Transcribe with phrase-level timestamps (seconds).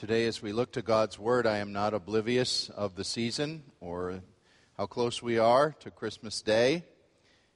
[0.00, 4.22] Today, as we look to God's Word, I am not oblivious of the season or
[4.78, 6.84] how close we are to Christmas Day.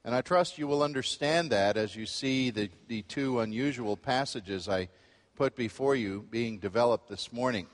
[0.04, 4.68] And I trust you will understand that as you see the, the two unusual passages
[4.68, 4.90] I
[5.36, 7.66] put before you being developed this morning.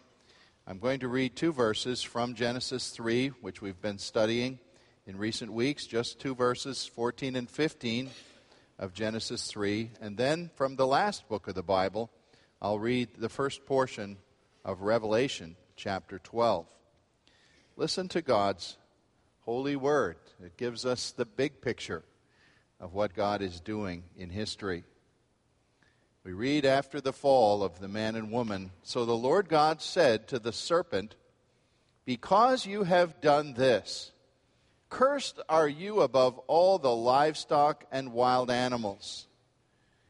[0.68, 4.60] I'm going to read two verses from Genesis 3, which we've been studying
[5.04, 8.08] in recent weeks, just two verses, 14 and 15
[8.78, 9.90] of Genesis 3.
[10.00, 12.08] And then from the last book of the Bible,
[12.62, 14.18] I'll read the first portion
[14.64, 16.66] of Revelation chapter 12.
[17.76, 18.76] Listen to God's
[19.40, 20.16] holy word.
[20.44, 22.04] It gives us the big picture
[22.78, 24.84] of what God is doing in history.
[26.24, 30.28] We read after the fall of the man and woman So the Lord God said
[30.28, 31.16] to the serpent,
[32.04, 34.12] Because you have done this,
[34.90, 39.26] cursed are you above all the livestock and wild animals.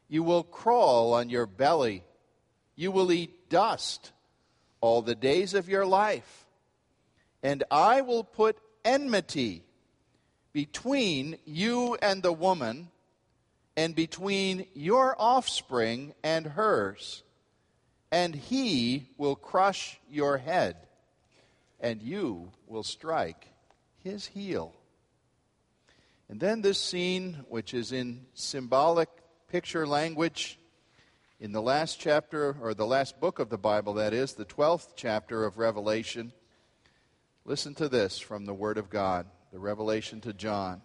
[0.09, 2.03] You will crawl on your belly,
[2.75, 4.11] you will eat dust
[4.81, 6.45] all the days of your life.
[7.41, 9.63] And I will put enmity
[10.53, 12.89] between you and the woman,
[13.77, 17.23] and between your offspring and hers.
[18.11, 20.75] And he will crush your head,
[21.79, 23.47] and you will strike
[24.03, 24.73] his heel.
[26.27, 29.09] And then this scene, which is in symbolic
[29.49, 30.59] picture language,
[31.41, 34.89] in the last chapter, or the last book of the Bible, that is, the 12th
[34.95, 36.33] chapter of Revelation,
[37.45, 40.83] listen to this from the Word of God, the revelation to John.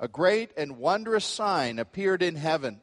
[0.00, 2.80] A great and wondrous sign appeared in heaven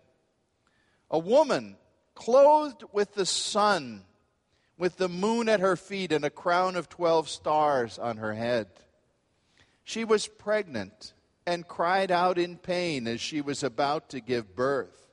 [1.12, 1.76] a woman
[2.16, 4.06] clothed with the sun,
[4.78, 8.68] with the moon at her feet, and a crown of 12 stars on her head.
[9.84, 11.14] She was pregnant
[11.46, 15.09] and cried out in pain as she was about to give birth.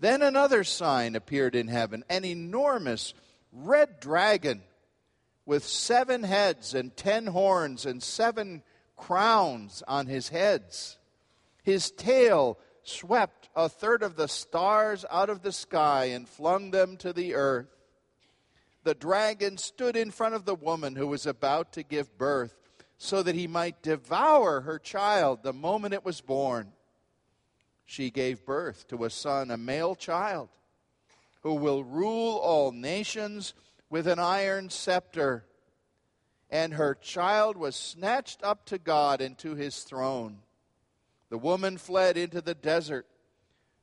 [0.00, 3.12] Then another sign appeared in heaven an enormous
[3.52, 4.62] red dragon
[5.44, 8.62] with seven heads and ten horns and seven
[8.96, 10.98] crowns on his heads.
[11.62, 16.96] His tail swept a third of the stars out of the sky and flung them
[16.98, 17.68] to the earth.
[18.84, 22.56] The dragon stood in front of the woman who was about to give birth
[22.96, 26.72] so that he might devour her child the moment it was born
[27.90, 30.48] she gave birth to a son, a male child,
[31.42, 33.52] who will rule all nations
[33.88, 35.44] with an iron scepter.
[36.48, 40.38] And her child was snatched up to God and to his throne.
[41.30, 43.08] The woman fled into the desert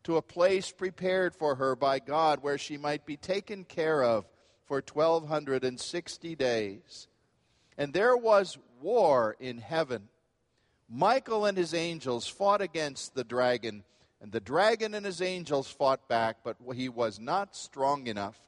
[0.04, 4.26] to a place prepared for her by God where she might be taken care of
[4.68, 7.10] for 1260 days.
[7.78, 10.08] And there was war in heaven.
[10.90, 13.84] Michael and his angels fought against the dragon
[14.22, 18.40] and the dragon and his angels fought back, but he was not strong enough,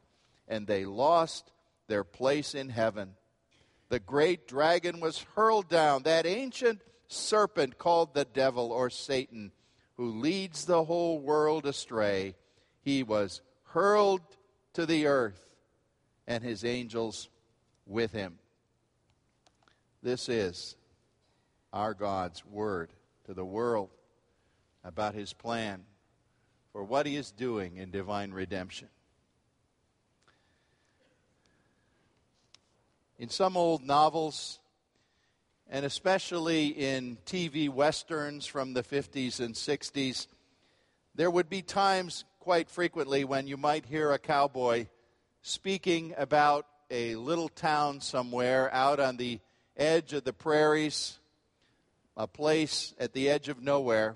[0.47, 1.51] and they lost
[1.87, 3.15] their place in heaven.
[3.89, 9.51] The great dragon was hurled down, that ancient serpent called the devil or Satan,
[9.95, 12.35] who leads the whole world astray.
[12.81, 14.21] He was hurled
[14.73, 15.43] to the earth,
[16.27, 17.29] and his angels
[17.85, 18.39] with him.
[20.01, 20.75] This is
[21.73, 22.91] our God's word
[23.25, 23.89] to the world
[24.83, 25.83] about his plan
[26.71, 28.87] for what he is doing in divine redemption.
[33.17, 34.59] In some old novels,
[35.69, 40.27] and especially in TV westerns from the 50s and 60s,
[41.15, 44.87] there would be times quite frequently when you might hear a cowboy
[45.41, 49.39] speaking about a little town somewhere out on the
[49.75, 51.19] edge of the prairies,
[52.15, 54.15] a place at the edge of nowhere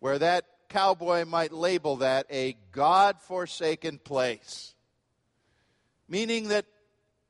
[0.00, 4.74] where that cowboy might label that a God forsaken place,
[6.08, 6.66] meaning that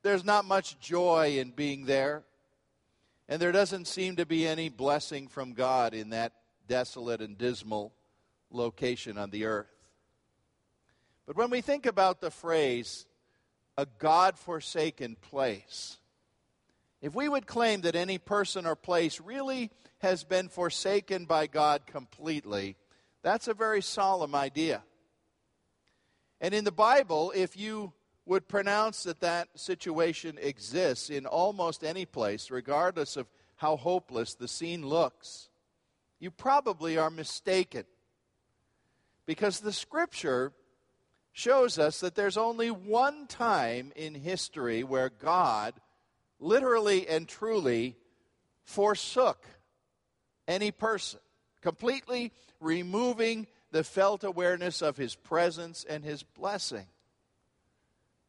[0.02, 2.22] there's not much joy in being there,
[3.28, 6.32] and there doesn't seem to be any blessing from God in that
[6.66, 7.92] desolate and dismal
[8.50, 9.70] location on the earth.
[11.26, 13.06] But when we think about the phrase,
[13.78, 15.98] a God forsaken place,
[17.00, 21.86] if we would claim that any person or place really has been forsaken by God
[21.86, 22.76] completely,
[23.22, 24.82] that's a very solemn idea.
[26.40, 27.92] And in the Bible, if you
[28.26, 33.26] would pronounce that that situation exists in almost any place, regardless of
[33.56, 35.48] how hopeless the scene looks,
[36.18, 37.84] you probably are mistaken.
[39.26, 40.52] Because the scripture
[41.32, 45.74] shows us that there's only one time in history where God
[46.40, 47.96] literally and truly
[48.64, 49.46] forsook
[50.48, 51.20] any person,
[51.60, 56.86] completely removing the felt awareness of his presence and his blessing.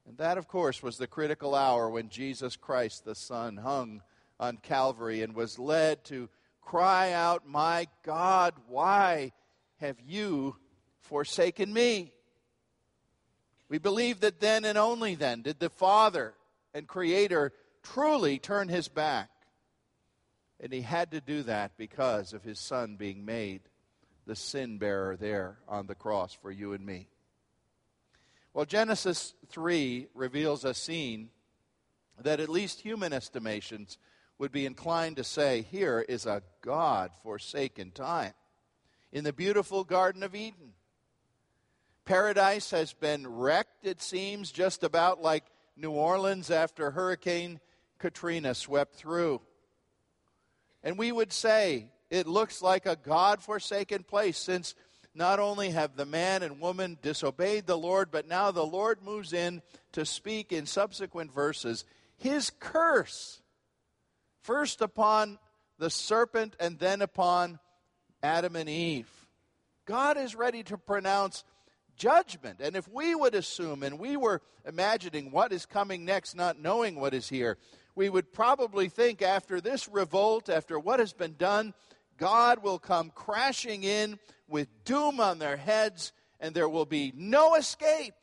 [0.08, 4.02] And that, of course, was the critical hour when Jesus Christ, the Son, hung
[4.40, 6.30] on Calvary and was led to
[6.62, 9.32] cry out, My God, why
[9.78, 10.56] have you
[11.00, 12.14] forsaken me?
[13.70, 16.34] We believe that then and only then did the Father
[16.74, 19.30] and Creator truly turn his back.
[20.60, 23.62] And he had to do that because of his Son being made
[24.28, 27.08] the sin bearer there on the cross for you and me.
[28.54, 31.30] Well, Genesis 3 reveals a scene
[32.22, 33.98] that at least human estimations
[34.38, 38.34] would be inclined to say here is a God forsaken time.
[39.12, 40.74] In the beautiful Garden of Eden,
[42.06, 45.46] paradise has been wrecked, it seems, just about like
[45.76, 47.60] New Orleans after Hurricane
[48.02, 49.42] Katrina swept through.
[50.84, 54.76] And we would say it looks like a God forsaken place since
[55.14, 59.34] not only have the man and woman disobeyed the Lord, but now the Lord moves
[59.34, 59.62] in
[59.92, 61.86] to speak in subsequent verses
[62.18, 63.42] his curse
[64.42, 65.38] first upon
[65.78, 67.60] the serpent and then upon
[68.24, 69.10] Adam and Eve.
[69.86, 71.44] God is ready to pronounce
[71.98, 72.60] judgment.
[72.62, 76.96] And if we would assume, and we were imagining what is coming next, not knowing
[76.96, 77.58] what is here,
[77.96, 81.74] we would probably think after this revolt, after what has been done,
[82.18, 87.56] God will come crashing in with doom on their heads, and there will be no
[87.56, 88.14] escape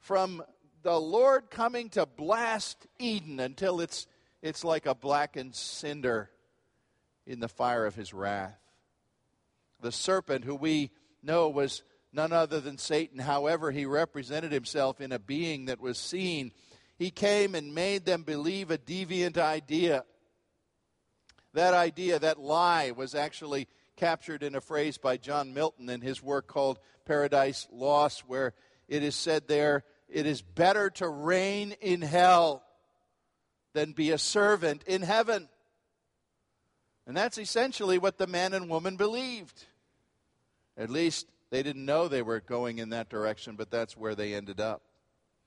[0.00, 0.42] from
[0.82, 4.06] the Lord coming to blast Eden until it's
[4.40, 6.30] it's like a blackened cinder
[7.26, 8.58] in the fire of his wrath.
[9.80, 10.90] The serpent, who we
[11.22, 11.82] know was
[12.12, 16.52] none other than Satan, however, he represented himself in a being that was seen,
[16.98, 20.04] he came and made them believe a deviant idea.
[21.54, 26.22] That idea, that lie, was actually captured in a phrase by John Milton in his
[26.22, 28.54] work called Paradise Lost, where
[28.88, 32.62] it is said there, it is better to reign in hell
[33.74, 35.48] than be a servant in heaven.
[37.06, 39.64] And that's essentially what the man and woman believed.
[40.76, 44.34] At least they didn't know they were going in that direction, but that's where they
[44.34, 44.82] ended up.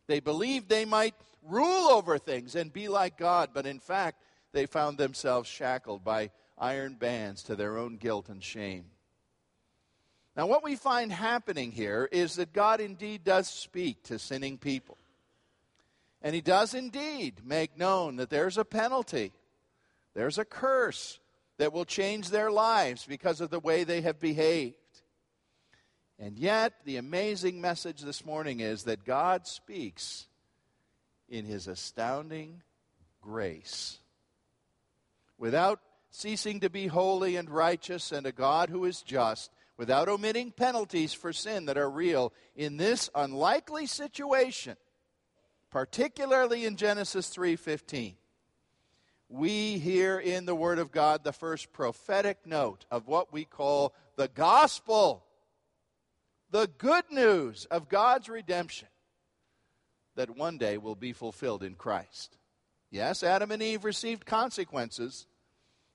[0.07, 4.21] They believed they might rule over things and be like God, but in fact,
[4.51, 8.85] they found themselves shackled by iron bands to their own guilt and shame.
[10.35, 14.97] Now, what we find happening here is that God indeed does speak to sinning people.
[16.21, 19.33] And he does indeed make known that there's a penalty,
[20.13, 21.19] there's a curse
[21.57, 24.75] that will change their lives because of the way they have behaved.
[26.17, 30.27] And yet, the amazing message this morning is that God speaks
[31.31, 32.61] in his astounding
[33.21, 33.99] grace.
[35.37, 35.79] Without
[36.11, 41.13] ceasing to be holy and righteous and a God who is just, without omitting penalties
[41.13, 44.75] for sin that are real, in this unlikely situation,
[45.71, 48.17] particularly in Genesis 3:15.
[49.29, 53.95] We hear in the word of God the first prophetic note of what we call
[54.17, 55.25] the gospel.
[56.49, 58.89] The good news of God's redemption
[60.15, 62.37] that one day will be fulfilled in Christ.
[62.89, 65.25] Yes, Adam and Eve received consequences,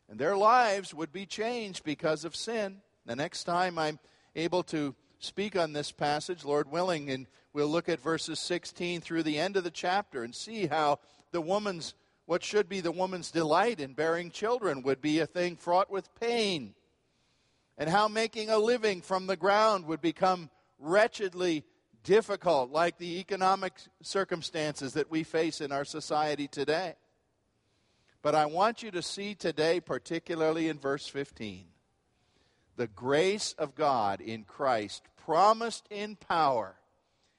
[0.08, 2.80] and their lives would be changed because of sin.
[3.04, 3.98] The next time I'm
[4.34, 9.22] able to speak on this passage, Lord willing, and we'll look at verses 16 through
[9.22, 11.00] the end of the chapter and see how
[11.32, 15.56] the woman's, what should be the woman's delight in bearing children, would be a thing
[15.56, 16.74] fraught with pain,
[17.76, 21.64] and how making a living from the ground would become wretchedly
[22.06, 26.94] difficult, like the economic circumstances that we face in our society today.
[28.22, 31.66] But I want you to see today, particularly in verse 15,
[32.76, 36.76] the grace of God in Christ promised in power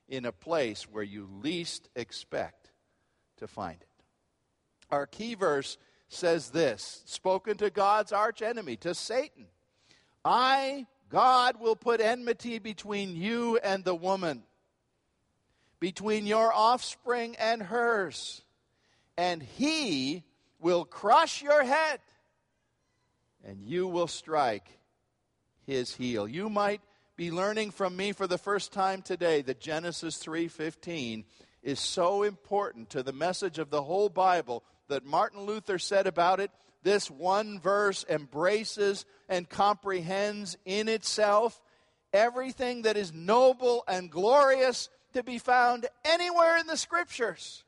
[0.08, 2.72] in a place where you least expect
[3.38, 3.88] to find it.
[4.92, 5.78] Our key verse
[6.10, 9.48] says this spoken to God's archenemy, to Satan
[10.28, 14.44] I, God, will put enmity between you and the woman,
[15.80, 18.42] between your offspring and hers,
[19.18, 20.24] and he
[20.60, 22.00] will crush your head,
[23.44, 24.80] and you will strike
[25.66, 26.28] his heel.
[26.28, 26.82] You might
[27.16, 31.26] be learning from me for the first time today that Genesis 3:15
[31.62, 36.40] is so important to the message of the whole Bible that Martin Luther said about
[36.40, 36.52] it,
[36.84, 41.62] this one verse embraces and comprehends in itself
[42.14, 47.64] everything that is noble and glorious to be found anywhere in the scriptures.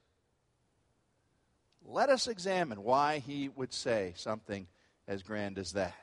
[1.85, 4.67] Let us examine why he would say something
[5.07, 5.95] as grand as that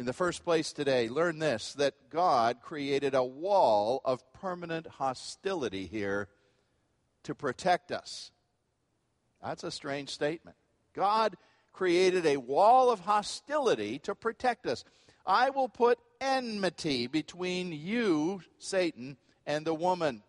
[0.00, 5.86] in the first place today, learn this that God created a wall of permanent hostility
[5.86, 6.28] here
[7.24, 8.30] to protect us.
[9.42, 10.56] That's a strange statement.
[10.94, 11.36] God
[11.74, 14.84] created a wall of hostility to protect us.
[15.26, 20.22] I will put enmity between you, Satan, and the woman.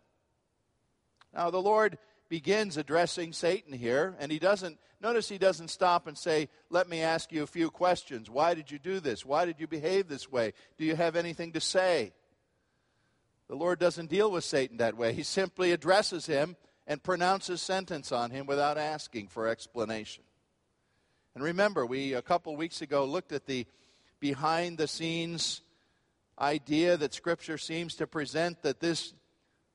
[1.34, 6.16] Now, the Lord begins addressing Satan here, and he doesn't, notice he doesn't stop and
[6.16, 8.30] say, Let me ask you a few questions.
[8.30, 9.24] Why did you do this?
[9.24, 10.52] Why did you behave this way?
[10.78, 12.12] Do you have anything to say?
[13.48, 15.12] The Lord doesn't deal with Satan that way.
[15.12, 20.24] He simply addresses him and pronounces sentence on him without asking for explanation.
[21.34, 23.66] And remember, we a couple weeks ago looked at the
[24.20, 25.62] behind the scenes
[26.42, 29.14] idea that Scripture seems to present that this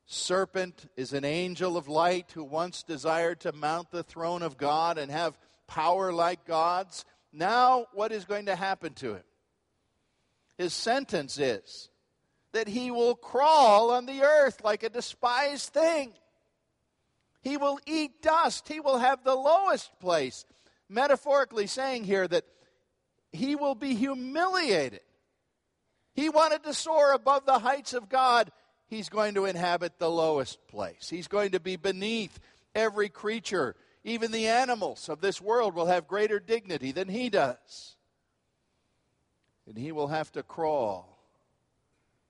[0.06, 4.98] serpent is an angel of light who once desired to mount the throne of God
[4.98, 7.06] and have power like God's.
[7.32, 9.24] Now, what is going to happen to him?
[10.58, 11.90] His sentence is
[12.52, 16.14] that he will crawl on the earth like a despised thing.
[17.42, 18.68] He will eat dust.
[18.68, 20.46] He will have the lowest place.
[20.90, 22.46] Metaphorically saying here that
[23.32, 25.02] he will be humiliated.
[26.18, 28.52] He wanted to soar above the heights of God.
[28.88, 31.10] He's going to inhabit the lowest place.
[31.10, 32.40] He's going to be beneath
[32.74, 33.76] every creature.
[34.04, 37.96] Even the animals of this world will have greater dignity than he does.
[39.68, 41.20] And he will have to crawl,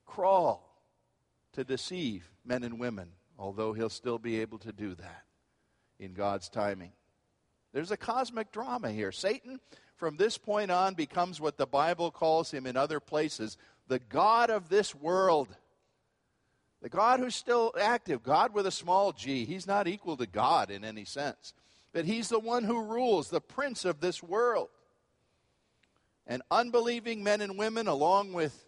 [0.06, 0.82] crawl
[1.54, 5.24] to deceive men and women, although he'll still be able to do that
[5.98, 6.92] in God's timing.
[7.72, 9.14] There's a cosmic drama here.
[9.14, 9.62] Satan,
[9.96, 14.50] from this point on, becomes what the Bible calls him in other places the God
[14.50, 15.48] of this world.
[16.82, 19.46] The God who's still active, God with a small g.
[19.46, 21.54] He's not equal to God in any sense.
[21.92, 24.70] But he's the one who rules, the prince of this world.
[26.28, 28.66] And unbelieving men and women, along with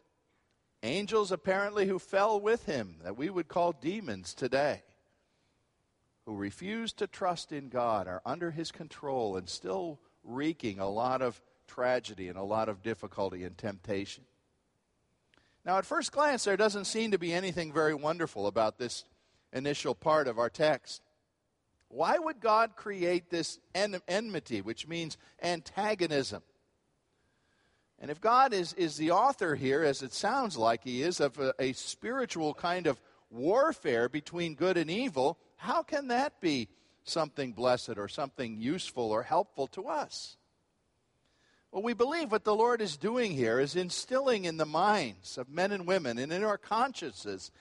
[0.82, 4.82] angels apparently who fell with him, that we would call demons today,
[6.26, 11.22] who refuse to trust in God are under his control and still wreaking a lot
[11.22, 14.24] of tragedy and a lot of difficulty and temptation.
[15.66, 19.04] Now, at first glance, there doesn't seem to be anything very wonderful about this
[19.52, 21.02] initial part of our text.
[21.90, 26.44] Why would God create this en- enmity, which means antagonism?
[28.00, 31.38] And if God is, is the author here, as it sounds like he is, of
[31.40, 36.70] a, a spiritual kind of warfare between good and evil, how can that be
[37.04, 40.38] something blessed or something useful or helpful to us?
[41.72, 45.50] Well, we believe what the Lord is doing here is instilling in the minds of
[45.50, 47.52] men and women and in our consciences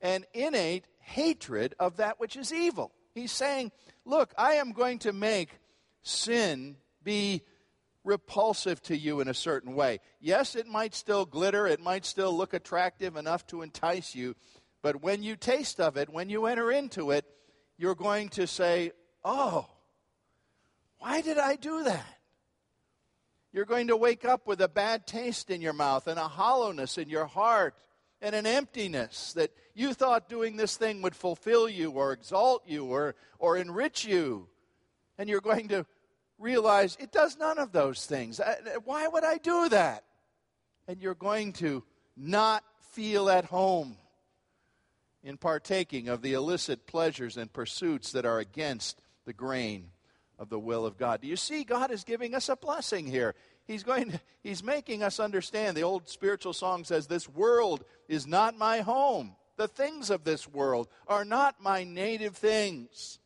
[0.00, 2.92] an innate hatred of that which is evil.
[3.14, 3.70] He's saying,
[4.04, 5.60] Look, I am going to make
[6.02, 7.42] sin be
[8.04, 10.00] repulsive to you in a certain way.
[10.20, 14.34] Yes, it might still glitter, it might still look attractive enough to entice you,
[14.82, 17.24] but when you taste of it, when you enter into it,
[17.78, 18.90] you're going to say,
[19.24, 19.68] Oh,
[20.98, 22.18] why did I do that?
[23.52, 26.96] You're going to wake up with a bad taste in your mouth and a hollowness
[26.96, 27.74] in your heart
[28.22, 32.86] and an emptiness that you thought doing this thing would fulfill you or exalt you
[32.86, 34.48] or, or enrich you.
[35.18, 35.84] And you're going to
[36.38, 38.40] realize it does none of those things.
[38.84, 40.04] Why would I do that?
[40.88, 41.84] And you're going to
[42.16, 43.96] not feel at home
[45.22, 49.90] in partaking of the illicit pleasures and pursuits that are against the grain
[50.38, 51.20] of the will of God.
[51.20, 51.64] Do you see?
[51.64, 53.34] God is giving us a blessing here.
[53.64, 55.76] He's going to, he's making us understand.
[55.76, 59.36] The old spiritual song says, This world is not my home.
[59.56, 63.18] The things of this world are not my native things.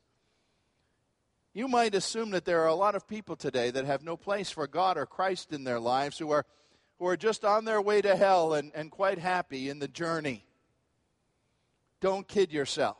[1.55, 4.51] You might assume that there are a lot of people today that have no place
[4.51, 6.45] for God or Christ in their lives who are,
[6.99, 10.45] who are just on their way to hell and, and quite happy in the journey.
[12.03, 12.99] Don't kid yourself.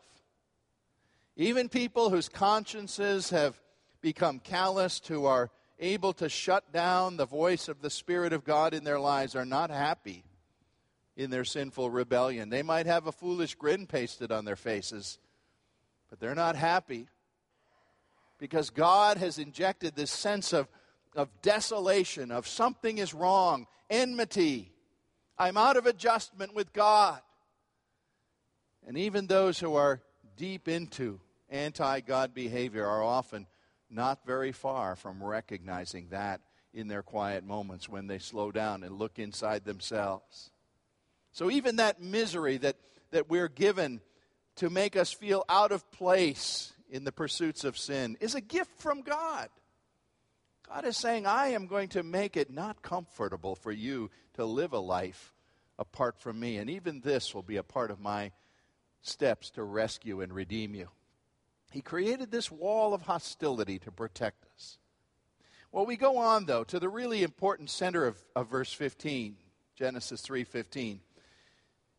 [1.37, 3.61] Even people whose consciences have
[4.07, 8.73] become calloused, who are able to shut down the voice of the Spirit of God
[8.73, 10.23] in their lives, are not happy
[11.17, 12.49] in their sinful rebellion.
[12.49, 15.19] They might have a foolish grin pasted on their faces,
[16.09, 17.09] but they're not happy
[18.39, 20.69] because God has injected this sense of,
[21.17, 24.71] of desolation, of something is wrong, enmity.
[25.37, 27.21] I'm out of adjustment with God.
[28.87, 30.01] And even those who are
[30.37, 31.19] deep into
[31.51, 33.49] anti God behavior are often
[33.91, 36.41] not very far from recognizing that
[36.73, 40.51] in their quiet moments when they slow down and look inside themselves.
[41.33, 42.77] So, even that misery that,
[43.11, 44.01] that we're given
[44.57, 48.79] to make us feel out of place in the pursuits of sin is a gift
[48.81, 49.49] from God.
[50.69, 54.73] God is saying, I am going to make it not comfortable for you to live
[54.73, 55.33] a life
[55.79, 56.57] apart from me.
[56.57, 58.33] And even this will be a part of my
[59.03, 60.89] steps to rescue and redeem you.
[61.71, 64.79] He created this wall of hostility to protect us.
[65.73, 69.37] Well, we go on though to the really important center of, of verse 15,
[69.75, 71.01] Genesis 3:15.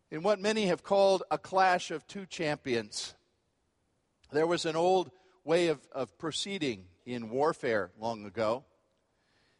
[0.09, 3.13] In what many have called a clash of two champions.
[4.31, 5.11] There was an old
[5.43, 8.65] way of, of proceeding in warfare long ago.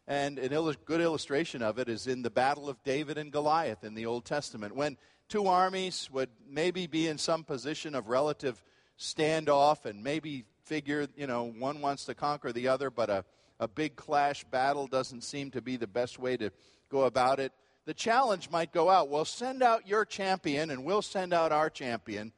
[0.06, 3.84] And a il- good illustration of it is in the battle of David and Goliath
[3.84, 4.96] in the Old Testament, when
[5.28, 8.62] two armies would maybe be in some position of relative
[8.98, 13.24] standoff and maybe figure, you know, one wants to conquer the other, but a,
[13.60, 16.50] a big clash battle doesn't seem to be the best way to
[16.90, 17.52] go about it.
[17.86, 21.70] The challenge might go out well, send out your champion, and we'll send out our
[21.70, 22.32] champion,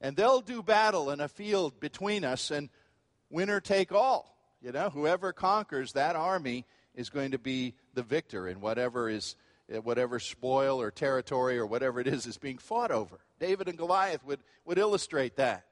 [0.00, 2.68] and they'll do battle in a field between us, and
[3.30, 4.36] winner take all.
[4.60, 9.36] You know, whoever conquers that army is going to be the victor in whatever is
[9.70, 13.18] eh, whatever spoil or territory or whatever it is is being fought over.
[13.40, 15.64] David and Goliath would, would illustrate that.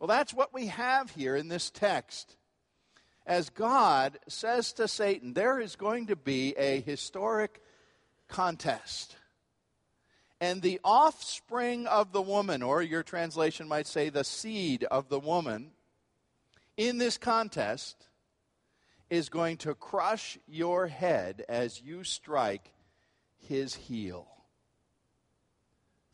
[0.00, 2.36] Well, that's what we have here in this text.
[3.26, 7.62] As God says to Satan, there is going to be a historic
[8.26, 9.14] contest.
[10.40, 15.20] And the offspring of the woman, or your translation might say the seed of the
[15.20, 15.72] woman,
[16.78, 18.08] in this contest
[19.10, 22.72] is going to crush your head as you strike
[23.36, 24.28] his heel.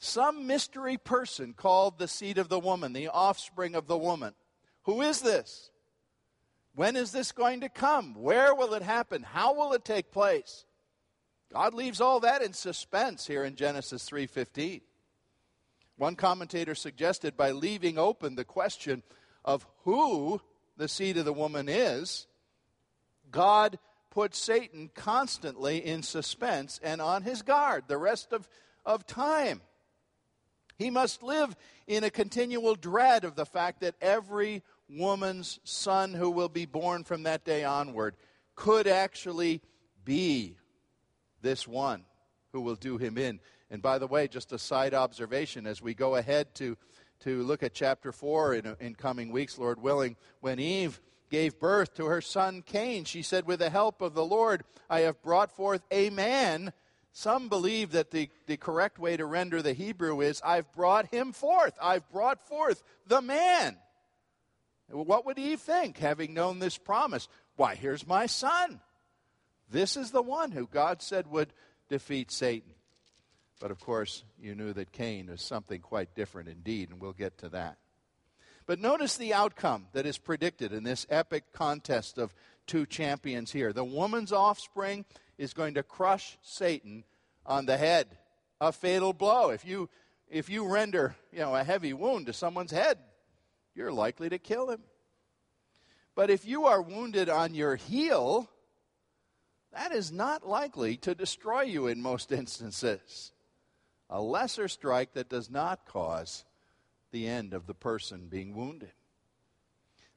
[0.07, 4.35] Some mystery person called the seed of the woman, the offspring of the woman.
[4.85, 5.73] Who is this?
[6.77, 8.15] When is this going to come?
[8.15, 9.25] Where will it happen?
[9.25, 10.65] How will it take place?
[11.53, 14.81] God leaves all that in suspense here in Genesis 3:15.
[15.97, 19.03] One commentator suggested by leaving open the question
[19.45, 20.41] of who
[20.77, 22.29] the seed of the woman is,
[23.33, 23.77] God
[24.11, 28.49] puts Satan constantly in suspense and on his guard the rest of,
[28.85, 29.63] of time.
[30.79, 31.57] He must live
[31.87, 37.05] in a continual dread of the fact that every woman's son who will be born
[37.05, 38.17] from that day onward
[38.55, 39.63] could actually
[40.05, 40.57] be
[41.43, 42.05] this one
[42.53, 43.41] who will do him in.
[43.71, 46.77] And by the way, just a side observation as we go ahead to,
[47.21, 51.95] to look at chapter 4 in, in coming weeks, Lord willing, when Eve gave birth
[51.95, 55.51] to her son Cain, she said, With the help of the Lord, I have brought
[55.51, 56.73] forth a man.
[57.17, 61.33] Some believe that the, the correct way to render the Hebrew is, I've brought him
[61.33, 61.73] forth.
[61.81, 63.79] I've brought forth the man.
[64.91, 67.27] What would Eve think, having known this promise?
[67.57, 68.83] Why, here's my son.
[69.71, 71.55] This is the one who God said would
[71.89, 72.75] defeat Satan.
[73.61, 77.39] But of course, you knew that Cain is something quite different indeed, and we'll get
[77.39, 77.79] to that.
[78.67, 82.35] But notice the outcome that is predicted in this epic contest of
[82.67, 83.73] two champions here.
[83.73, 85.05] The woman's offspring
[85.39, 87.05] is going to crush Satan
[87.45, 88.07] on the head,
[88.61, 89.51] a fatal blow.
[89.51, 89.89] If you
[90.29, 92.99] if you render, you know, a heavy wound to someone's head,
[93.75, 94.81] you're likely to kill him.
[96.17, 98.51] But if you are wounded on your heel,
[99.73, 103.33] that is not likely to destroy you in most instances.
[104.09, 106.45] A lesser strike that does not cause
[107.13, 108.93] the end of the person being wounded.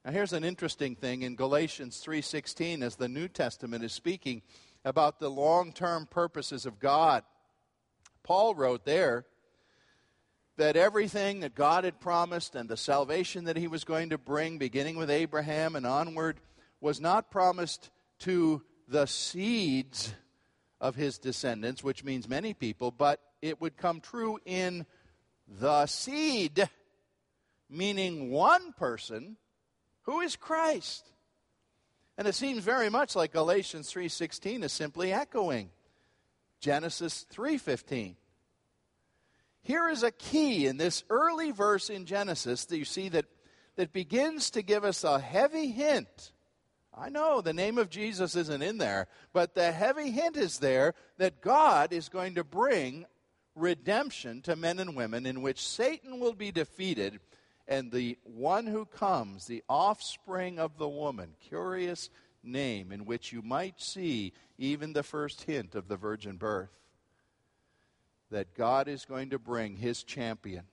[0.06, 4.42] Now here's an interesting thing in Galatians 3:16 as the New Testament is speaking
[4.86, 7.26] about the long-term purposes of God.
[8.24, 9.26] Paul wrote there
[10.56, 14.58] that everything that God had promised and the salvation that he was going to bring
[14.58, 16.40] beginning with Abraham and onward
[16.80, 20.14] was not promised to the seeds
[20.80, 24.86] of his descendants, which means many people, but it would come true in
[25.46, 26.70] the seed
[27.70, 29.36] meaning one person
[30.04, 31.12] who is Christ.
[32.18, 35.72] And it seems very much like Galatians 3:16 is simply echoing
[36.60, 38.18] Genesis 3:15.
[39.62, 43.26] Here is a key in this early verse in Genesis that you see that,
[43.76, 46.34] that begins to give us a heavy hint.
[46.94, 50.96] I know the name of Jesus isn't in there, but the heavy hint is there
[51.18, 53.06] that God is going to bring
[53.56, 57.20] redemption to men and women in which Satan will be defeated
[57.70, 62.10] and the one who comes, the offspring of the woman, curious
[62.44, 66.72] name in which you might see even the first hint of the virgin birth.
[68.32, 70.64] That God is going to bring his champion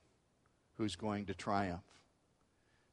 [0.78, 1.82] who's going to triumph.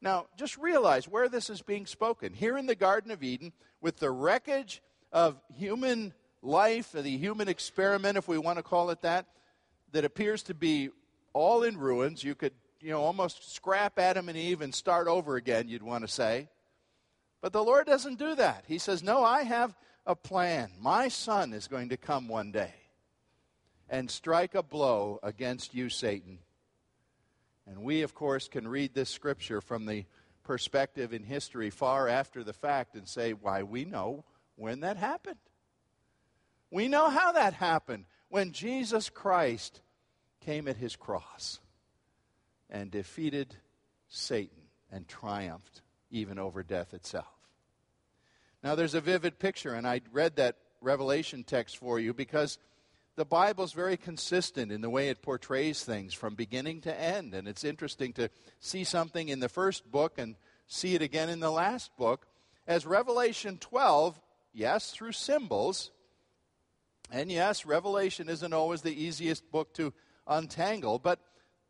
[0.01, 2.33] Now, just realize where this is being spoken.
[2.33, 4.81] Here in the Garden of Eden, with the wreckage
[5.13, 9.27] of human life, the human experiment, if we want to call it that,
[9.93, 10.89] that appears to be
[11.31, 12.21] all in ruins.
[12.21, 12.53] You could
[12.83, 16.49] you know, almost scrap Adam and Eve and start over again, you'd want to say.
[17.41, 18.65] But the Lord doesn't do that.
[18.67, 19.73] He says, No, I have
[20.05, 20.71] a plan.
[20.81, 22.73] My son is going to come one day
[23.89, 26.39] and strike a blow against you, Satan.
[27.65, 30.03] And we, of course, can read this scripture from the
[30.43, 34.25] perspective in history far after the fact and say, why, we know
[34.57, 35.37] when that happened.
[36.69, 39.79] We know how that happened when Jesus Christ
[40.41, 41.61] came at his cross
[42.69, 43.55] and defeated
[44.07, 47.25] Satan and triumphed even over death itself.
[48.63, 52.57] Now, there's a vivid picture, and I read that Revelation text for you because
[53.15, 57.33] the Bible is very consistent in the way it portrays things from beginning to end.
[57.33, 60.35] And it's interesting to see something in the first book and
[60.67, 62.25] see it again in the last book.
[62.65, 64.19] As Revelation 12,
[64.53, 65.91] yes, through symbols,
[67.11, 69.93] and yes, Revelation isn't always the easiest book to
[70.25, 71.19] untangle, but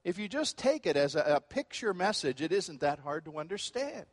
[0.04, 3.38] if you just take it as a, a picture message, it isn't that hard to
[3.38, 4.06] understand.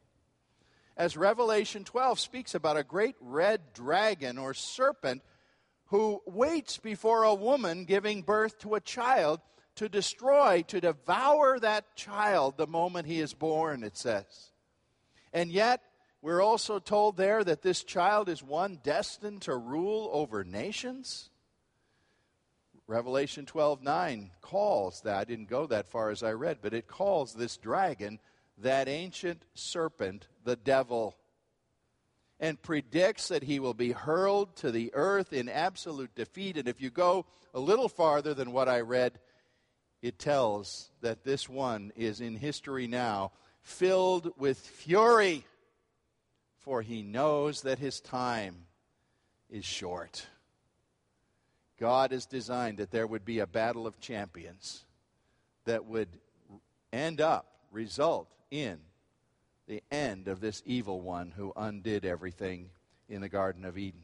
[0.97, 5.23] As Revelation 12 speaks about a great red dragon or serpent
[5.87, 9.41] who waits before a woman giving birth to a child
[9.77, 14.51] to destroy, to devour that child the moment he is born, it says.
[15.33, 15.83] And yet,
[16.23, 21.30] we're also told there that this child is one destined to rule over nations.
[22.91, 26.89] Revelation 12 9 calls that, I didn't go that far as I read, but it
[26.89, 28.19] calls this dragon
[28.59, 31.17] that ancient serpent, the devil
[32.41, 36.57] and predicts that he will be hurled to the earth in absolute defeat.
[36.57, 39.21] And if you go a little farther than what I read,
[40.03, 45.45] it tells that this one is in history now filled with fury,
[46.59, 48.67] for he knows that his time
[49.49, 50.27] is short.
[51.81, 54.85] God has designed that there would be a battle of champions
[55.65, 56.09] that would
[56.93, 58.79] end up, result in
[59.67, 62.69] the end of this evil one who undid everything
[63.09, 64.03] in the Garden of Eden.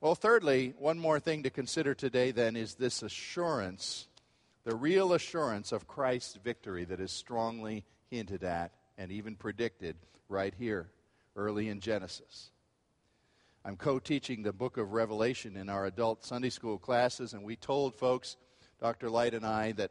[0.00, 4.08] Well, thirdly, one more thing to consider today then is this assurance,
[4.64, 9.96] the real assurance of Christ's victory that is strongly hinted at and even predicted
[10.28, 10.90] right here
[11.36, 12.50] early in Genesis.
[13.66, 17.56] I'm co teaching the book of Revelation in our adult Sunday school classes, and we
[17.56, 18.36] told folks,
[18.80, 19.10] Dr.
[19.10, 19.90] Light and I, that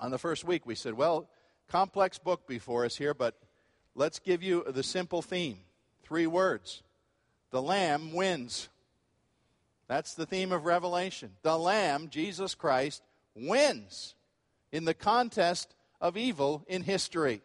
[0.00, 1.28] on the first week we said, well,
[1.68, 3.36] complex book before us here, but
[3.98, 5.58] Let's give you the simple theme
[6.04, 6.84] three words
[7.50, 8.68] The Lamb wins.
[9.88, 11.32] That's the theme of Revelation.
[11.42, 13.02] The Lamb, Jesus Christ,
[13.34, 14.14] wins
[14.70, 17.40] in the contest of evil in history.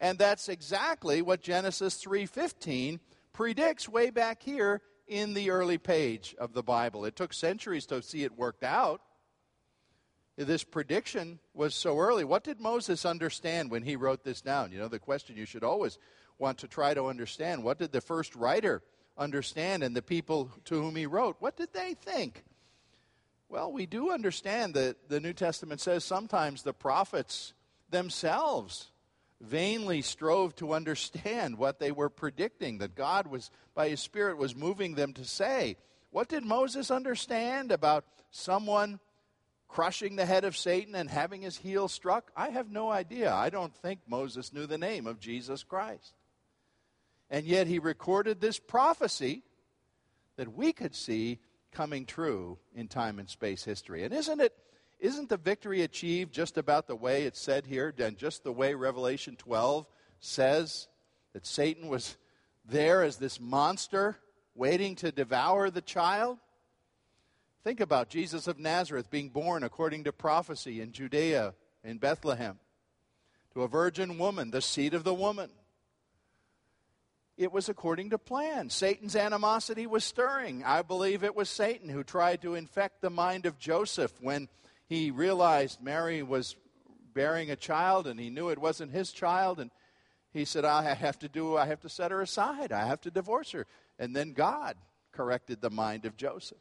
[0.00, 3.00] And that's exactly what Genesis 3:15
[3.34, 7.04] predicts way back here in the early page of the Bible.
[7.04, 9.02] It took centuries to see it worked out,
[10.36, 12.24] this prediction was so early.
[12.24, 14.72] What did Moses understand when he wrote this down?
[14.72, 15.98] You know, the question you should always
[16.38, 18.82] want to try to understand what did the first writer
[19.16, 21.36] understand and the people to whom he wrote?
[21.38, 22.42] What did they think?
[23.48, 27.52] Well, we do understand that the New Testament says sometimes the prophets
[27.90, 28.90] themselves
[29.44, 34.56] vainly strove to understand what they were predicting, that God was, by his Spirit, was
[34.56, 35.76] moving them to say.
[36.10, 39.00] What did Moses understand about someone
[39.68, 42.30] crushing the head of Satan and having his heel struck?
[42.36, 43.32] I have no idea.
[43.32, 46.14] I don't think Moses knew the name of Jesus Christ.
[47.30, 49.42] And yet he recorded this prophecy
[50.36, 51.40] that we could see
[51.72, 54.04] coming true in time and space history.
[54.04, 54.54] And isn't it
[55.04, 58.72] isn't the victory achieved just about the way it's said here and just the way
[58.72, 59.86] Revelation 12
[60.18, 60.88] says
[61.34, 62.16] that Satan was
[62.64, 64.16] there as this monster
[64.54, 66.38] waiting to devour the child?
[67.64, 71.52] Think about Jesus of Nazareth being born according to prophecy in Judea,
[71.84, 72.58] in Bethlehem,
[73.52, 75.50] to a virgin woman, the seed of the woman.
[77.36, 78.70] It was according to plan.
[78.70, 80.64] Satan's animosity was stirring.
[80.64, 84.48] I believe it was Satan who tried to infect the mind of Joseph when
[84.94, 86.56] he realized Mary was
[87.12, 89.70] bearing a child and he knew it wasn't his child and
[90.32, 92.72] he said I have to do I have to set her aside.
[92.72, 93.66] I have to divorce her.
[93.98, 94.76] And then God
[95.12, 96.58] corrected the mind of Joseph.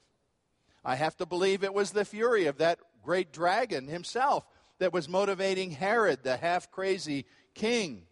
[0.86, 4.46] I have to believe it was the fury of that great dragon himself
[4.80, 8.04] that was motivating Herod, the half crazy king,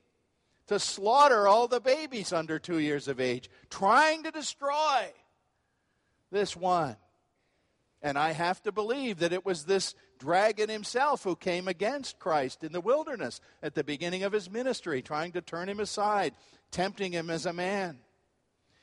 [0.67, 5.11] to slaughter all the babies under two years of age, trying to destroy
[6.31, 6.95] this one.
[8.01, 12.63] And I have to believe that it was this dragon himself who came against Christ
[12.63, 16.33] in the wilderness at the beginning of his ministry, trying to turn him aside,
[16.69, 17.97] tempting him as a man.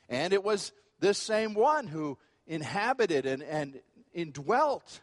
[0.09, 3.81] And it was this same one who inhabited and, and
[4.12, 5.01] indwelt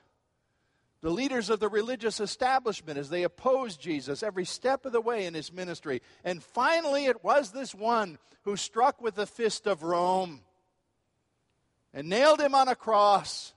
[1.02, 5.26] the leaders of the religious establishment as they opposed Jesus every step of the way
[5.26, 6.02] in his ministry.
[6.26, 10.42] And finally, it was this one who struck with the fist of Rome
[11.94, 13.54] and nailed him on a cross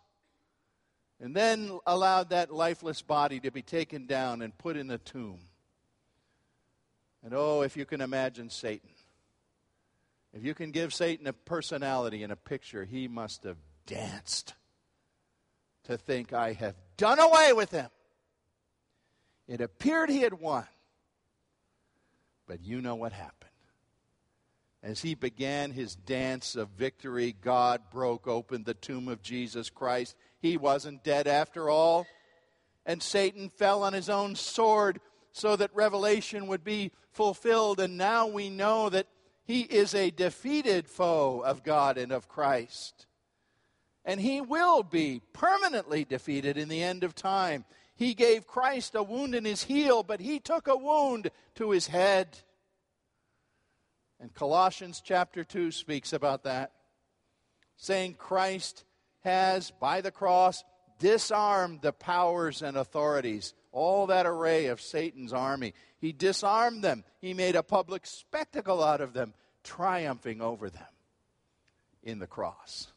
[1.21, 5.41] and then allowed that lifeless body to be taken down and put in a tomb.
[7.25, 8.91] And oh, if you can imagine Satan.
[10.33, 14.55] If you can give Satan a personality and a picture, he must have danced
[15.85, 17.89] to think, I have done away with him.
[19.49, 20.67] It appeared he had won.
[22.47, 23.35] But you know what happened.
[24.83, 30.15] As he began his dance of victory, God broke open the tomb of Jesus Christ.
[30.41, 32.07] He wasn't dead after all.
[32.87, 35.01] And Satan fell on his own sword
[35.33, 37.81] so that Revelation would be fulfilled.
[37.81, 39.07] And now we know that
[39.45, 43.07] he is a defeated foe of God and of Christ.
[44.05, 47.65] And he will be permanently defeated in the end of time.
[47.95, 51.89] He gave Christ a wound in his heel, but he took a wound to his
[51.89, 52.39] head.
[54.21, 56.73] And Colossians chapter 2 speaks about that,
[57.77, 58.85] saying Christ
[59.21, 60.65] has, by the cross,
[60.99, 65.75] disarmed the powers and authorities, all that array of Satan's army.
[65.99, 70.83] He disarmed them, he made a public spectacle out of them, triumphing over them
[72.03, 72.89] in the cross.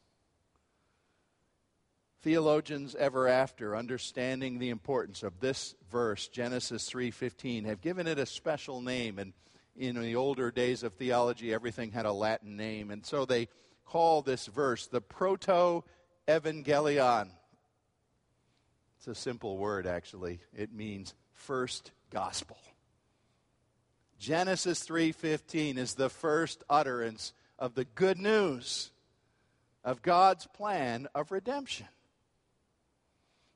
[2.22, 8.28] Theologians ever after, understanding the importance of this verse, Genesis 3:15, have given it a
[8.28, 9.34] special name and
[9.76, 12.92] in the older days of theology, everything had a Latin name.
[12.92, 13.48] And so they
[13.86, 15.84] call this verse the Proto
[16.28, 17.30] Evangelion.
[18.98, 20.40] It's a simple word, actually.
[20.56, 22.58] It means first gospel.
[24.20, 28.92] Genesis 3:15 is the first utterance of the good news
[29.84, 31.88] of God's plan of redemption.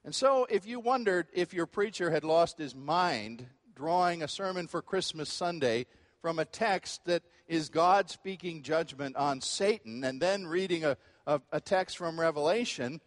[0.03, 4.67] And so, if you wondered if your preacher had lost his mind drawing a sermon
[4.67, 5.85] for Christmas Sunday
[6.21, 11.41] from a text that is God speaking judgment on Satan and then reading a, a,
[11.51, 13.01] a text from Revelation,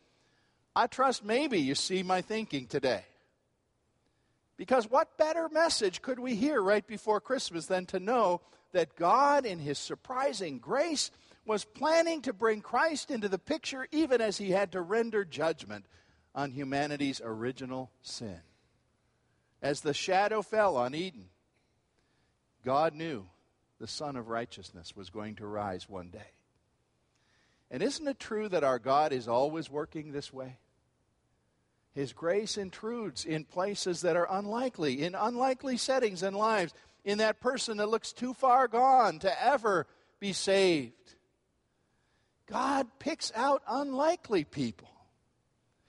[0.74, 3.04] I trust maybe you see my thinking today.
[4.56, 8.40] Because what better message could we hear right before Christmas than to know
[8.72, 11.10] that God, in His surprising grace,
[11.46, 15.86] was planning to bring Christ into the picture even as He had to render judgment
[16.34, 18.40] on humanity's original sin?
[19.62, 21.30] As the shadow fell on Eden,
[22.64, 23.26] God knew
[23.78, 26.32] the Sun of Righteousness was going to rise one day.
[27.70, 30.58] And isn't it true that our God is always working this way?
[31.94, 36.72] His grace intrudes in places that are unlikely, in unlikely settings and lives,
[37.04, 39.86] in that person that looks too far gone to ever
[40.20, 41.14] be saved.
[42.46, 44.88] God picks out unlikely people.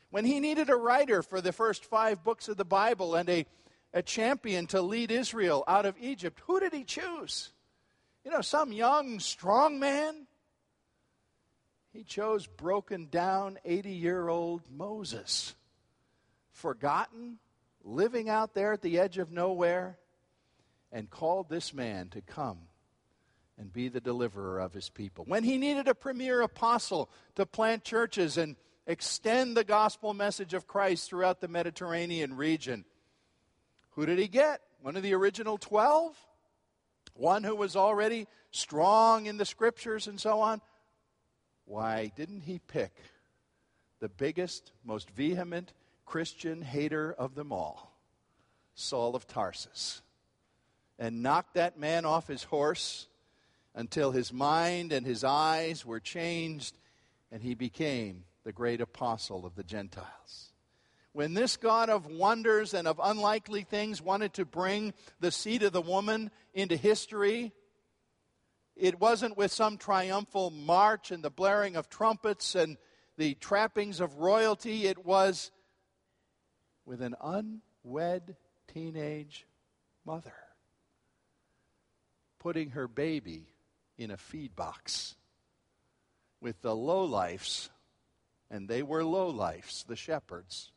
[0.09, 3.45] When he needed a writer for the first five books of the Bible and a
[3.93, 7.51] a champion to lead Israel out of Egypt, who did he choose?
[8.23, 10.27] You know, some young, strong man?
[11.91, 15.55] He chose broken down 80 year old Moses,
[16.51, 17.39] forgotten,
[17.83, 19.97] living out there at the edge of nowhere,
[20.91, 22.59] and called this man to come
[23.57, 25.25] and be the deliverer of his people.
[25.27, 28.55] When he needed a premier apostle to plant churches and
[28.87, 32.85] extend the gospel message of Christ throughout the Mediterranean region,
[33.91, 34.61] who did he get?
[34.81, 36.15] One of the original 12?
[37.13, 40.61] One who was already strong in the scriptures and so on?
[41.69, 42.91] Why didn't he pick
[43.99, 45.71] the biggest, most vehement
[46.03, 47.95] Christian hater of them all,
[48.73, 50.01] Saul of Tarsus,
[50.97, 53.07] and knock that man off his horse
[53.75, 56.75] until his mind and his eyes were changed
[57.31, 60.51] and he became the great apostle of the Gentiles?
[61.13, 65.73] When this God of wonders and of unlikely things wanted to bring the seed of
[65.73, 67.53] the woman into history,
[68.79, 72.77] it wasn't with some triumphal march and the blaring of trumpets and
[73.17, 74.87] the trappings of royalty.
[74.87, 75.51] It was
[76.85, 78.35] with an unwed
[78.73, 79.45] teenage
[80.05, 80.33] mother
[82.39, 83.47] putting her baby
[83.97, 85.15] in a feed box
[86.39, 87.69] with the lowlifes,
[88.49, 90.71] and they were lowlifes, the shepherds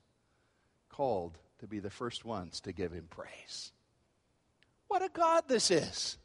[0.89, 3.71] called to be the first ones to give him praise.
[4.89, 6.19] What a God this is!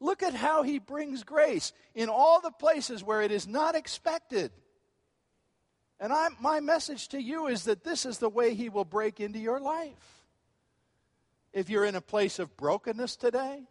[0.00, 4.52] Look at how he brings grace in all the places where it is not expected.
[6.00, 9.18] And I, my message to you is that this is the way he will break
[9.18, 10.22] into your life.
[11.52, 13.64] If you're in a place of brokenness today,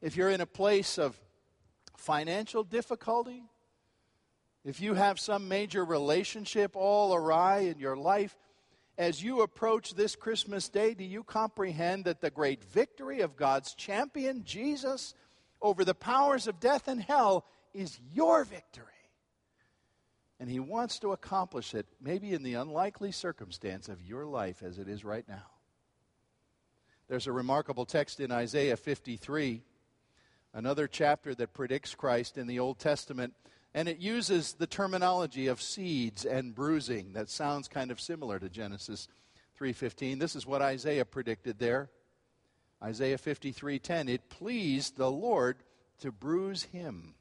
[0.00, 1.20] if you're in a place of
[1.96, 3.42] financial difficulty,
[4.64, 8.36] if you have some major relationship all awry in your life,
[9.00, 13.74] as you approach this Christmas day, do you comprehend that the great victory of God's
[13.74, 15.14] champion, Jesus,
[15.62, 18.84] over the powers of death and hell is your victory?
[20.38, 24.76] And He wants to accomplish it, maybe in the unlikely circumstance of your life as
[24.78, 25.46] it is right now.
[27.08, 29.62] There's a remarkable text in Isaiah 53,
[30.52, 33.32] another chapter that predicts Christ in the Old Testament,
[33.74, 38.48] and it uses the terminology of seeds and bruising that sounds kind of similar to
[38.48, 39.08] Genesis
[39.58, 40.18] 3:15.
[40.18, 41.90] This is what Isaiah predicted there.
[42.82, 45.62] Isaiah 53:10, it pleased the Lord
[45.98, 47.14] to bruise him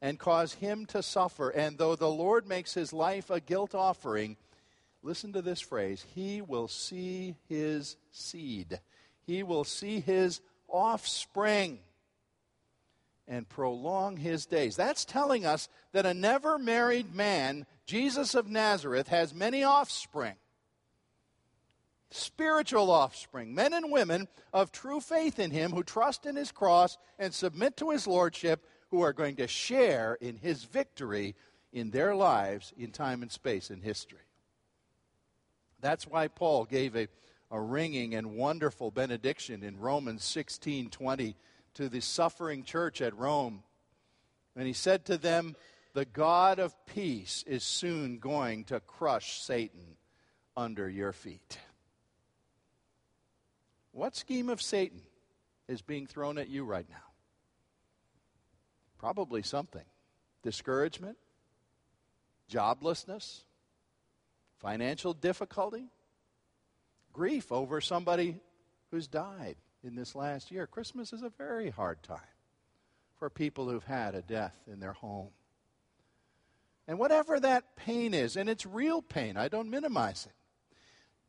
[0.00, 1.50] and cause him to suffer.
[1.50, 4.36] And though the Lord makes his life a guilt offering,
[5.02, 8.80] listen to this phrase He will see his seed,
[9.26, 11.80] he will see his offspring
[13.30, 14.74] and prolong his days.
[14.74, 20.34] That's telling us that a never married man, Jesus of Nazareth, has many offspring.
[22.10, 26.98] Spiritual offspring, men and women of true faith in him who trust in his cross
[27.20, 31.36] and submit to his lordship, who are going to share in his victory
[31.72, 34.18] in their lives in time and space in history.
[35.80, 37.06] That's why Paul gave a,
[37.52, 41.36] a ringing and wonderful benediction in Romans 16 20
[41.74, 43.62] to the suffering church at Rome.
[44.56, 45.56] And he said to them,
[45.94, 49.96] The God of peace is soon going to crush Satan
[50.56, 51.58] under your feet.
[53.92, 55.00] What scheme of Satan
[55.68, 56.96] is being thrown at you right now?
[58.98, 59.84] Probably something.
[60.42, 61.16] Discouragement,
[62.50, 63.42] joblessness,
[64.58, 65.86] financial difficulty,
[67.12, 68.36] grief over somebody
[68.90, 70.66] who's died in this last year.
[70.66, 72.18] Christmas is a very hard time
[73.18, 75.30] for people who've had a death in their home.
[76.88, 80.32] And whatever that pain is, and it's real pain, I don't minimize it.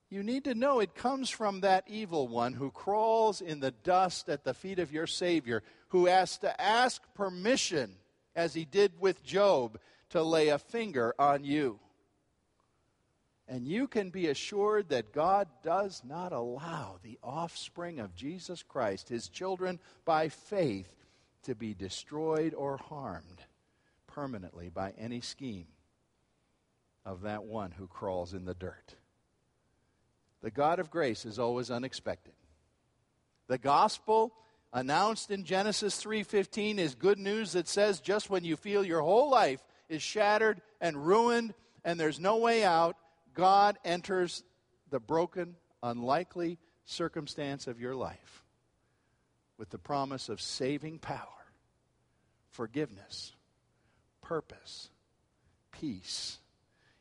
[0.10, 4.28] You need to know it comes from that evil one who crawls in the dust
[4.28, 7.96] at the feet of your Savior, who has to ask permission,
[8.36, 11.80] as he did with Job, to lay a finger on you.
[13.52, 19.10] And you can be assured that God does not allow the offspring of Jesus Christ,
[19.10, 20.88] his children by faith,
[21.44, 23.42] to be destroyed or harmed
[24.08, 25.68] permanently by any scheme
[27.04, 28.96] of that one who crawls in the dirt.
[30.42, 32.34] The God of grace is always unexpected.
[33.48, 34.34] The gospel
[34.72, 39.30] announced in Genesis 3:15 is good news that says just when you feel your whole
[39.30, 42.96] life is shattered and ruined and there's no way out,
[43.34, 44.44] God enters
[44.90, 48.44] the broken, unlikely circumstance of your life
[49.58, 51.46] with the promise of saving power,
[52.50, 53.34] forgiveness,
[54.22, 54.90] purpose,
[55.72, 56.40] peace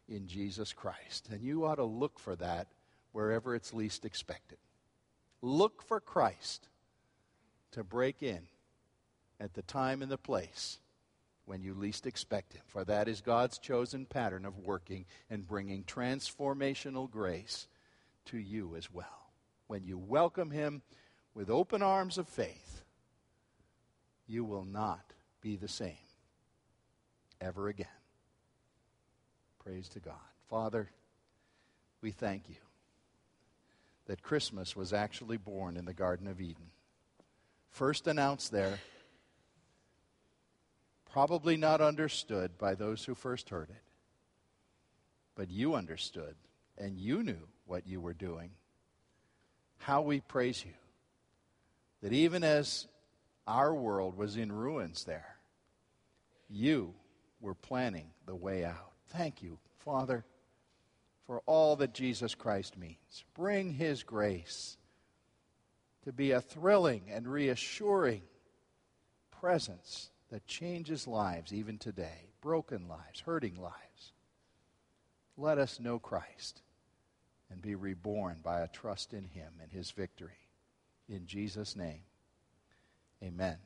[0.09, 1.29] in Jesus Christ.
[1.31, 2.69] And you ought to look for that
[3.13, 4.59] wherever it's least expected.
[5.43, 6.69] Look for Christ
[7.73, 8.41] to break in
[9.41, 10.79] at the time and the place
[11.45, 15.85] when you least expect Him, for that is God's chosen pattern of working and bringing
[15.85, 17.67] transformational grace
[18.27, 19.33] to you as well.
[19.67, 20.83] When you welcome Him
[21.35, 22.83] with open arms of faith,
[24.27, 25.97] you will not be the same
[27.41, 27.87] ever again.
[29.65, 30.15] Praise to God.
[30.49, 30.91] Father,
[32.01, 32.57] we thank you
[34.07, 36.71] that Christmas was actually born in the Garden of Eden.
[37.71, 38.79] First announced there,
[41.13, 43.83] probably not understood by those who first heard it,
[45.35, 46.35] but you understood
[46.79, 48.51] and you knew what you were doing.
[49.79, 50.73] How we praise you
[52.03, 52.87] that even as
[53.47, 55.37] our world was in ruins there,
[56.49, 56.95] you
[57.41, 58.93] were planning the way out.
[59.09, 60.25] Thank you, Father
[61.31, 63.25] for all that Jesus Christ means.
[63.35, 64.77] Bring His grace
[66.03, 68.23] to be a thrilling and reassuring
[69.41, 74.13] presence that changes lives even today broken lives, hurting lives.
[75.37, 76.63] Let us know Christ
[77.51, 80.49] and be reborn by a trust in Him and His victory.
[81.09, 82.03] In Jesus' name,
[83.23, 83.57] amen.